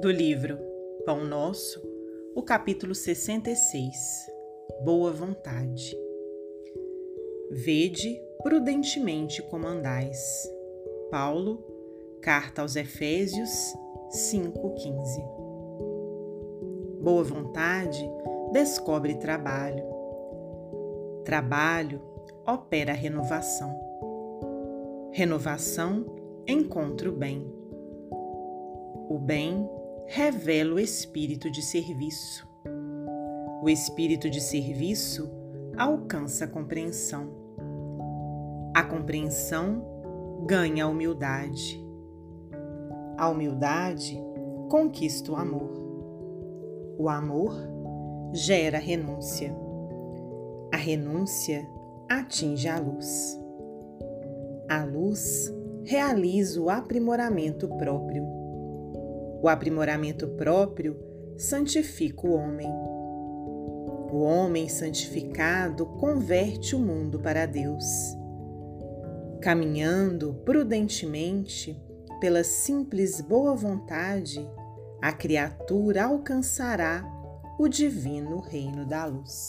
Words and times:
Do 0.00 0.12
livro 0.12 0.56
Pão 1.04 1.24
Nosso, 1.24 1.82
o 2.32 2.40
capítulo 2.40 2.94
66 2.94 3.96
Boa 4.84 5.10
Vontade. 5.10 5.98
Vede 7.50 8.16
prudentemente 8.44 9.42
como 9.50 9.66
andais. 9.66 10.48
Paulo, 11.10 11.64
Carta 12.22 12.62
aos 12.62 12.76
Efésios 12.76 13.50
5,15. 14.10 17.02
Boa 17.02 17.24
vontade 17.24 18.08
descobre 18.52 19.16
trabalho. 19.16 19.84
Trabalho 21.24 22.00
opera 22.46 22.92
renovação. 22.92 23.76
Renovação 25.10 26.06
encontra 26.46 27.10
o 27.10 27.12
bem. 27.12 27.52
O 29.10 29.18
bem 29.18 29.68
revela 30.10 30.76
o 30.76 30.80
espírito 30.80 31.50
de 31.50 31.60
serviço. 31.60 32.48
O 33.62 33.68
espírito 33.68 34.30
de 34.30 34.40
serviço 34.40 35.30
alcança 35.76 36.46
a 36.46 36.48
compreensão. 36.48 37.28
A 38.74 38.82
compreensão 38.82 39.84
ganha 40.46 40.84
a 40.84 40.88
humildade. 40.88 41.78
A 43.18 43.28
humildade 43.28 44.18
conquista 44.70 45.30
o 45.30 45.36
amor. 45.36 45.70
O 46.98 47.10
amor 47.10 47.54
gera 48.32 48.78
renúncia. 48.78 49.54
A 50.72 50.76
renúncia 50.78 51.68
atinge 52.08 52.66
a 52.66 52.80
luz. 52.80 53.38
A 54.70 54.84
luz 54.84 55.52
realiza 55.84 56.58
o 56.62 56.70
aprimoramento 56.70 57.68
próprio. 57.76 58.37
O 59.42 59.48
aprimoramento 59.48 60.28
próprio 60.28 60.96
santifica 61.36 62.26
o 62.26 62.32
homem. 62.32 62.70
O 64.10 64.22
homem 64.22 64.68
santificado 64.68 65.86
converte 65.86 66.74
o 66.74 66.78
mundo 66.78 67.20
para 67.20 67.46
Deus. 67.46 67.84
Caminhando 69.40 70.34
prudentemente 70.44 71.80
pela 72.20 72.42
simples 72.42 73.20
boa 73.20 73.54
vontade, 73.54 74.44
a 75.00 75.12
criatura 75.12 76.04
alcançará 76.04 77.04
o 77.58 77.68
divino 77.68 78.40
reino 78.40 78.84
da 78.84 79.04
luz. 79.04 79.48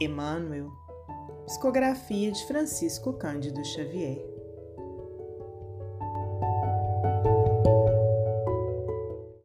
Emmanuel 0.00 0.70
Psicografia 1.46 2.30
de 2.30 2.46
Francisco 2.46 3.12
Cândido 3.12 3.64
Xavier. 3.64 4.39